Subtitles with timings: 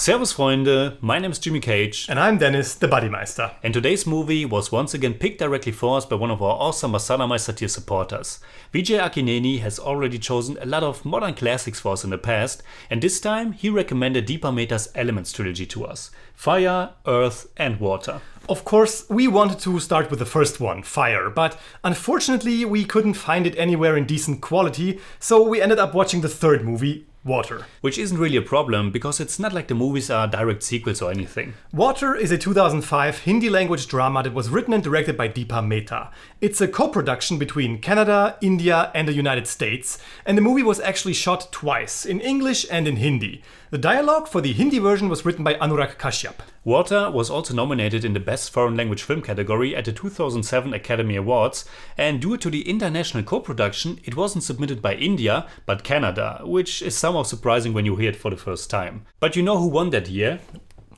[0.00, 2.06] Servus Freunde, my name is Jimmy Cage.
[2.08, 3.52] And I'm Dennis, the Buddymeister.
[3.62, 6.92] And today's movie was once again picked directly for us by one of our awesome
[6.92, 8.40] Masala Meister tier supporters.
[8.72, 12.62] Vijay Akineni has already chosen a lot of modern classics for us in the past,
[12.88, 18.22] and this time he recommended Deepa Mehta's Elements trilogy to us Fire, Earth, and Water.
[18.48, 23.14] Of course, we wanted to start with the first one, Fire, but unfortunately we couldn't
[23.14, 27.66] find it anywhere in decent quality, so we ended up watching the third movie, Water.
[27.82, 31.10] Which isn't really a problem because it's not like the movies are direct sequels or
[31.10, 31.52] anything.
[31.70, 36.10] Water is a 2005 Hindi language drama that was written and directed by Deepa Mehta.
[36.40, 40.80] It's a co production between Canada, India, and the United States, and the movie was
[40.80, 43.42] actually shot twice, in English and in Hindi.
[43.70, 46.36] The dialogue for the Hindi version was written by Anurag Kashyap.
[46.64, 51.16] Water was also nominated in the Best Foreign Language Film category at the 2007 Academy
[51.16, 51.64] Awards,
[51.96, 56.82] and due to the international co production, it wasn't submitted by India but Canada, which
[56.82, 59.06] is somehow surprising when you hear it for the first time.
[59.20, 60.40] But you know who won that year?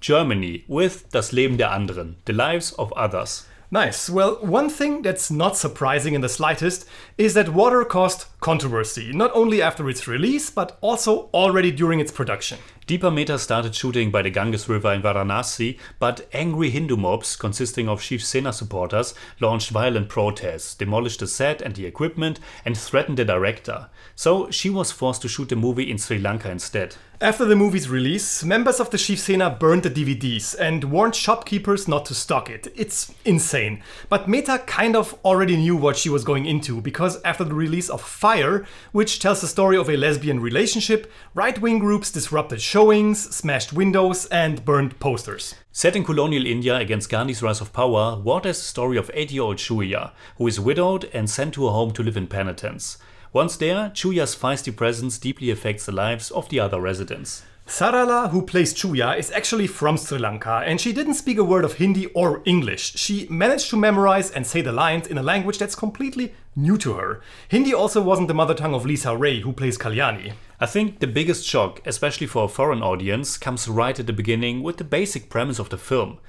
[0.00, 3.46] Germany with Das Leben der anderen, The Lives of Others.
[3.70, 4.08] Nice.
[4.08, 6.88] Well, one thing that's not surprising in the slightest
[7.18, 12.10] is that Water caused controversy, not only after its release, but also already during its
[12.10, 12.58] production.
[12.86, 17.90] Deepa Mehta started shooting by the Ganges River in Varanasi, but angry Hindu mobs consisting
[17.90, 23.18] of Shiv Sena supporters launched violent protests, demolished the set and the equipment, and threatened
[23.18, 23.90] the director.
[24.14, 26.96] So she was forced to shoot the movie in Sri Lanka instead.
[27.20, 31.88] After the movie's release, members of the Shiv Sena burned the DVDs and warned shopkeepers
[31.88, 32.68] not to stock it.
[32.76, 33.82] It's insane.
[34.08, 37.90] But Mehta kind of already knew what she was going into because after the release
[37.90, 43.34] of Fire, which tells the story of a lesbian relationship, right wing groups disrupted showings,
[43.34, 45.56] smashed windows, and burned posters.
[45.72, 49.32] Set in colonial India against Gandhi's rise of power, Water is the story of 8
[49.32, 52.96] year old Chuya, who is widowed and sent to a home to live in penitence.
[53.32, 57.42] Once there, Chuya's feisty presence deeply affects the lives of the other residents.
[57.66, 61.66] Sarala, who plays Chuya, is actually from Sri Lanka and she didn't speak a word
[61.66, 62.94] of Hindi or English.
[62.94, 66.94] She managed to memorize and say the lines in a language that's completely new to
[66.94, 67.20] her.
[67.50, 70.32] Hindi also wasn't the mother tongue of Lisa Ray, who plays Kalyani.
[70.58, 74.62] I think the biggest shock, especially for a foreign audience, comes right at the beginning
[74.62, 76.20] with the basic premise of the film.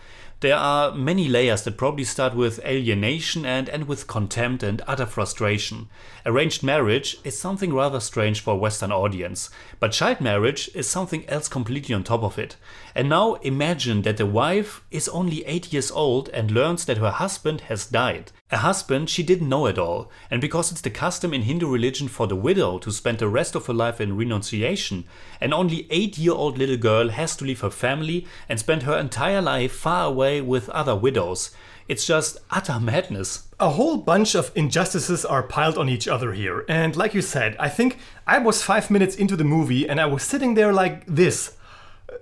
[0.42, 5.06] There are many layers that probably start with alienation and end with contempt and utter
[5.06, 5.90] frustration.
[6.26, 9.50] Arranged marriage is something rather strange for a Western audience,
[9.82, 12.56] but child marriage is something else completely on top of it.
[12.96, 17.12] And now imagine that the wife is only 8 years old and learns that her
[17.12, 18.32] husband has died.
[18.52, 22.08] A husband she didn't know at all, and because it's the custom in Hindu religion
[22.08, 25.04] for the widow to spend the rest of her life in renunciation,
[25.40, 28.98] an only 8 year old little girl has to leave her family and spend her
[28.98, 31.52] entire life far away with other widows.
[31.88, 33.48] It's just utter madness.
[33.60, 37.56] A whole bunch of injustices are piled on each other here, and like you said,
[37.60, 37.98] I think
[38.28, 41.56] I was 5 minutes into the movie and I was sitting there like this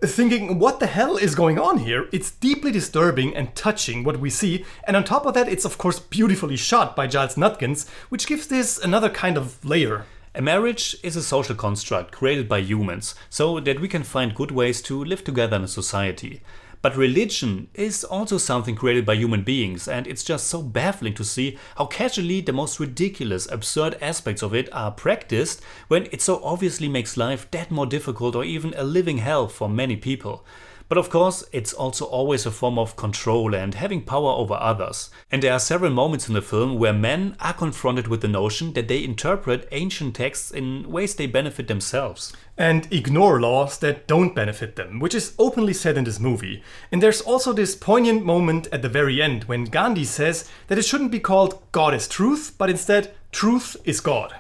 [0.04, 2.08] thinking, what the hell is going on here?
[2.12, 5.78] It's deeply disturbing and touching what we see, and on top of that, it's of
[5.78, 10.06] course beautifully shot by Giles Nuttgens, which gives this another kind of layer.
[10.36, 14.52] A marriage is a social construct created by humans so that we can find good
[14.52, 16.42] ways to live together in a society.
[16.82, 21.24] But religion is also something created by human beings, and it's just so baffling to
[21.24, 26.42] see how casually the most ridiculous, absurd aspects of it are practiced when it so
[26.44, 30.46] obviously makes life that more difficult or even a living hell for many people.
[30.90, 35.10] But of course, it's also always a form of control and having power over others.
[35.32, 38.72] And there are several moments in the film where men are confronted with the notion
[38.74, 42.32] that they interpret ancient texts in ways they benefit themselves.
[42.58, 46.64] And ignore laws that don't benefit them, which is openly said in this movie.
[46.92, 50.86] And there's also this poignant moment at the very end when Gandhi says that it
[50.86, 54.34] shouldn't be called God is truth, but instead, truth is God.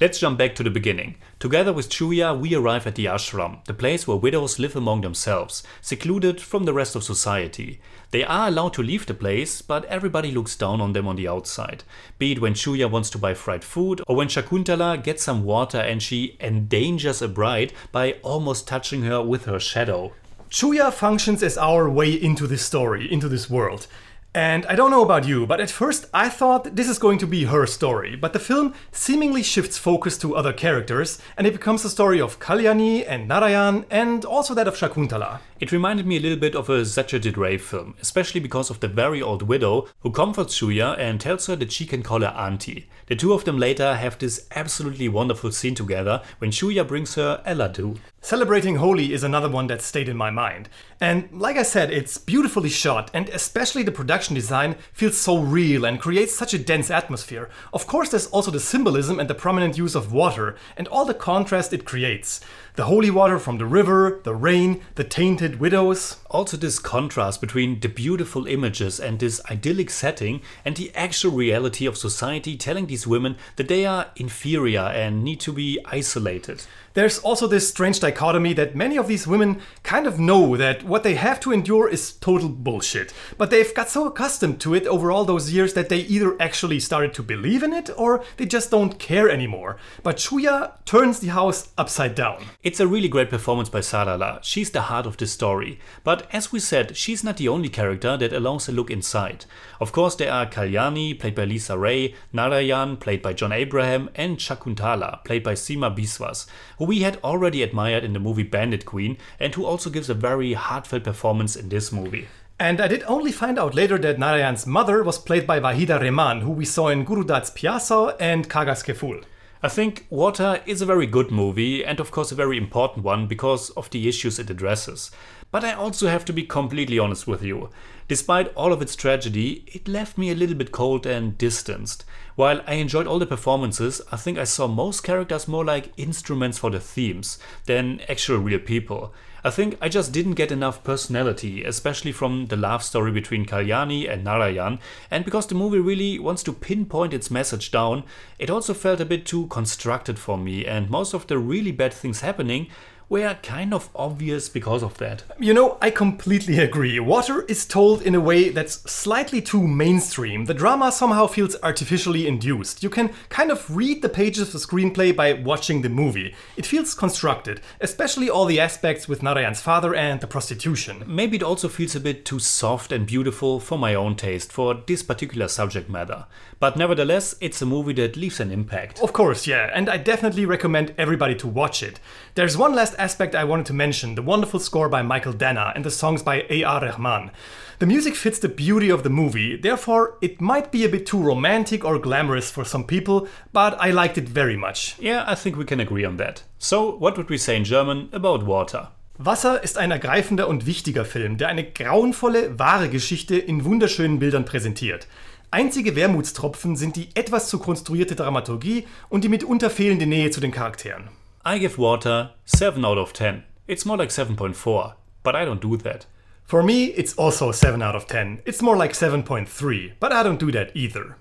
[0.00, 1.14] Let's jump back to the beginning.
[1.38, 5.62] Together with Chuya, we arrive at the ashram, the place where widows live among themselves,
[5.80, 7.80] secluded from the rest of society.
[8.10, 11.28] They are allowed to leave the place, but everybody looks down on them on the
[11.28, 11.84] outside.
[12.18, 15.78] Be it when Chuya wants to buy fried food, or when Shakuntala gets some water
[15.78, 20.12] and she endangers a bride by almost touching her with her shadow.
[20.50, 23.86] Chuya functions as our way into this story, into this world.
[24.36, 27.26] And I don't know about you, but at first I thought this is going to
[27.26, 31.84] be her story, but the film seemingly shifts focus to other characters and it becomes
[31.84, 35.38] a story of Kalyani and Narayan and also that of Shakuntala.
[35.60, 38.88] It reminded me a little bit of a Satyajit Ray film, especially because of the
[38.88, 42.88] very old widow who comforts Chuya and tells her that she can call her auntie.
[43.06, 47.40] The two of them later have this absolutely wonderful scene together when Chuya brings her
[47.46, 47.98] a laddu.
[48.24, 50.70] Celebrating Holi is another one that stayed in my mind.
[50.98, 55.84] And like I said, it's beautifully shot, and especially the production design feels so real
[55.84, 57.50] and creates such a dense atmosphere.
[57.74, 61.12] Of course, there's also the symbolism and the prominent use of water, and all the
[61.12, 62.40] contrast it creates.
[62.76, 66.16] The holy water from the river, the rain, the tainted widows.
[66.30, 71.84] Also, this contrast between the beautiful images and this idyllic setting and the actual reality
[71.84, 76.64] of society telling these women that they are inferior and need to be isolated.
[76.94, 81.02] There's also this strange dichotomy that many of these women kind of know that what
[81.02, 83.12] they have to endure is total bullshit.
[83.36, 86.78] But they've got so accustomed to it over all those years that they either actually
[86.78, 89.76] started to believe in it or they just don't care anymore.
[90.04, 92.44] But Chuya turns the house upside down.
[92.62, 94.38] It's a really great performance by Sarala.
[94.44, 95.80] She's the heart of the story.
[96.04, 99.46] But as we said, she's not the only character that allows a look inside.
[99.80, 104.38] Of course, there are Kalyani, played by Lisa Ray, Narayan, played by John Abraham, and
[104.38, 106.46] Shakuntala, played by Seema Biswas,
[106.78, 110.14] who we had already admired in the movie Bandit Queen and who also gives a
[110.14, 112.28] very heartfelt performance in this movie.
[112.58, 116.42] And I did only find out later that Narayan's mother was played by Waheeda Rehman,
[116.42, 119.20] who we saw in Gurudat's Pyaasa and Kaagaz Ke Phool.
[119.62, 123.26] I think Water is a very good movie and of course a very important one
[123.26, 125.10] because of the issues it addresses.
[125.54, 127.70] But I also have to be completely honest with you.
[128.08, 132.04] Despite all of its tragedy, it left me a little bit cold and distanced.
[132.34, 136.58] While I enjoyed all the performances, I think I saw most characters more like instruments
[136.58, 139.14] for the themes than actual real people.
[139.44, 144.10] I think I just didn't get enough personality, especially from the love story between Kalyani
[144.10, 148.02] and Narayan, and because the movie really wants to pinpoint its message down,
[148.40, 151.92] it also felt a bit too constructed for me, and most of the really bad
[151.92, 152.68] things happening
[153.08, 155.22] were kind of obvious because of that.
[155.38, 156.98] You know, I completely agree.
[157.00, 160.46] Water is told in a way that's slightly too mainstream.
[160.46, 162.82] The drama somehow feels artificially induced.
[162.82, 166.34] You can kind of read the pages of the screenplay by watching the movie.
[166.56, 171.04] It feels constructed, especially all the aspects with Narayan's father and the prostitution.
[171.06, 174.74] Maybe it also feels a bit too soft and beautiful for my own taste for
[174.86, 176.26] this particular subject matter.
[176.58, 179.00] But nevertheless, it's a movie that leaves an impact.
[179.00, 182.00] Of course, yeah, and I definitely recommend everybody to watch it.
[182.34, 185.84] There's one last aspect I wanted to mention the wonderful score by Michael Danna and
[185.84, 186.80] the songs by A.R.
[186.80, 187.30] Rahman.
[187.78, 191.22] The music fits the beauty of the movie, therefore, it might be a bit too
[191.22, 194.96] romantic or glamorous for some people, but I liked it very much.
[195.00, 196.44] Yeah, I think we can agree on that.
[196.58, 198.88] So, what would we say in German about water?
[199.18, 204.44] Wasser ist ein ergreifender und wichtiger Film, der eine grauenvolle, wahre Geschichte in wunderschönen Bildern
[204.44, 205.06] präsentiert.
[205.50, 210.50] Einzige Wermutstropfen sind die etwas zu konstruierte Dramaturgie und die mitunter fehlende Nähe zu den
[210.50, 211.10] Charakteren.
[211.46, 213.44] I give Water 7 out of 10.
[213.68, 216.06] It's more like 7.4, but I don't do that.
[216.42, 218.40] For me, it's also 7 out of 10.
[218.46, 221.18] It's more like 7.3, but I don't do that either.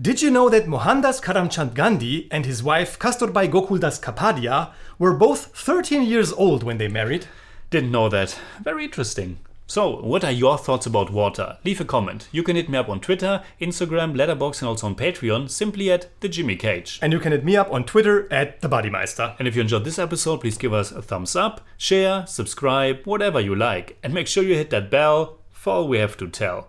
[0.00, 5.56] Did you know that Mohandas Karamchand Gandhi and his wife Kasturbai Gokuldas Kapadia were both
[5.56, 7.26] 13 years old when they married?
[7.70, 8.36] Didn't know that.
[8.64, 9.38] Very interesting.
[9.74, 11.58] So, what are your thoughts about water?
[11.64, 12.28] Leave a comment.
[12.30, 16.10] You can hit me up on Twitter, Instagram, Letterboxd, and also on Patreon, simply at
[16.20, 17.00] the Jimmy Cage.
[17.02, 19.34] And you can hit me up on Twitter at the Buddymeister.
[19.36, 23.40] And if you enjoyed this episode, please give us a thumbs up, share, subscribe, whatever
[23.40, 26.68] you like, and make sure you hit that bell for all we have to tell.